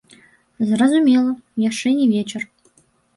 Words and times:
Зразумела, 0.69 1.33
яшчэ 1.69 1.91
не 1.99 2.07
вечар. 2.15 2.41